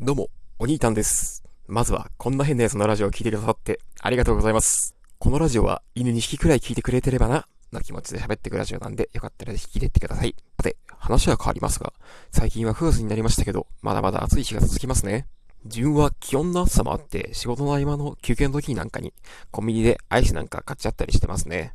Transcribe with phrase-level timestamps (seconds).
[0.00, 0.30] どうも、
[0.60, 1.42] お兄たんです。
[1.66, 4.94] まずは、こんな変なやつのラジオを聞いてくださって、ありがとうございます。
[5.18, 10.36] このラジオは、犬2匹くらい聞いてくれてればな、な気持ちで喋ってくラジオなんで、よかったらぜひ聞いてってください。
[10.56, 11.92] さて、話は変わりますが、
[12.30, 15.26] 最近は9月になりましたけど、まだまだ暑い日が続きますね。
[15.64, 19.12] 自分は気温の暑さもあって、仕事の合間の休憩の時なんかに、
[19.50, 21.74] コンビニでアイスなんか買っちゃったりしてますね。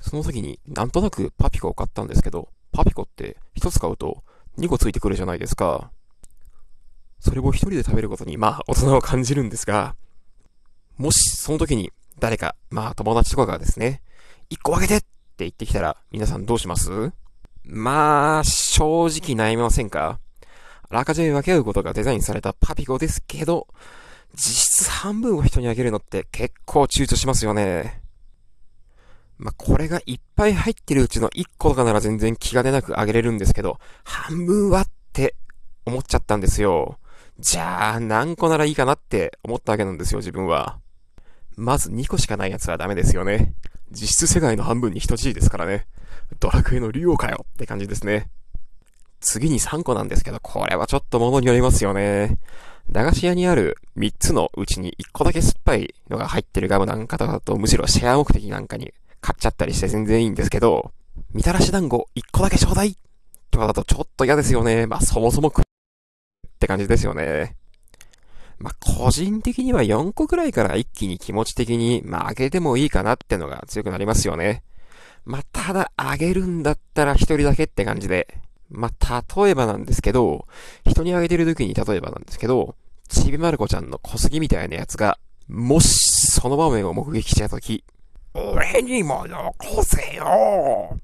[0.00, 4.22] その時になんとなくパピコを買ったんですけど、パピコって一つ買うと
[4.58, 5.90] 2個ついてくるじゃないですか。
[7.20, 9.94] それを一人で食べることに、まあ、大人を感じるんですが、
[10.96, 14.02] もし、その時に、誰か、まあ、友達とかがですね、
[14.50, 15.06] 一個分けてって
[15.38, 17.12] 言ってきたら、皆さんどうします？
[17.64, 20.18] まあ、正直悩みませんか？
[20.90, 23.68] あらかじめ分け合うことがデザインされたパピコですけど、
[24.34, 28.02] 実質半分を人にあげるのって結構躊躇しますよね。
[29.36, 35.36] まあ、これがいっぱい入ってるうちの1個とかなら全然気が出なくあげれるんですけど、半分はって
[35.84, 36.98] 思っちゃったんですよ。
[37.38, 40.80] じゃあ、何個ならいいかなって思ったわけなんですよ、自分は。
[41.56, 43.54] まず2個しかないやつはダメですよね。
[43.90, 45.86] 実質世界の半分に等しいですからね。
[46.40, 48.28] ドラクエの竜王かよって感じですね。
[49.20, 52.38] 次に3個なんですけど、これはちょっと物によりますよね。
[52.90, 60.92] 駄菓子屋にある3つのうちに1個だけ酸っぱいのが入ってるガムなんかだと、むしろシェア目的なんかに買っちゃったりして全然いいんですけど、
[61.32, 62.96] みたらし団子1個だけちょうだい
[63.50, 64.86] とかだとちょっと嫌ですよね。
[64.86, 65.52] まあそもそも
[66.58, 67.56] って感じですよね。
[68.58, 74.64] まあ、個人的には4個くらいから一気に気持ち的に、まあ、あげてもいいかなってのが強くなりますよね。
[75.24, 78.26] まあ、ただ、あげるんだったら一人だけって感じで。
[78.68, 80.46] まあ、例えばなんですけど、
[80.84, 82.74] 人にあげてる時に例えばなんですけど、
[83.08, 87.84] ちびまる子ちゃんの小杉みたいなやつが、もし、その場面を目撃した時、
[88.34, 90.98] 俺にも残せよっ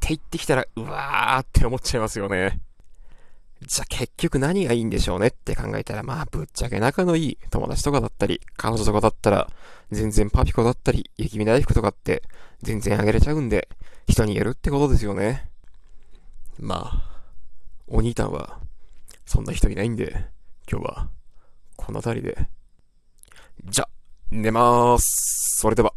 [0.00, 2.60] て言ってきたら、うわーって思っちゃいますよね。
[3.62, 9.50] じゃあ結局何がいいんでしょうねって考えたら、まあぶっちゃけ仲のいい友達とかだったり、彼女とかだったら、
[9.90, 12.22] 全然パピコだったり、雪見大福とかって、
[12.62, 13.68] 全然あげれちゃうんで、
[14.08, 15.48] 人にやるってことですよね。
[16.58, 17.20] まあ、
[17.88, 18.58] お兄たんは、
[19.24, 20.26] そんな人いないんで、
[20.70, 21.08] 今日は、
[21.76, 22.48] この辺りで。
[23.64, 23.88] じゃ、
[24.30, 25.58] 寝まーす。
[25.60, 25.92] それでは。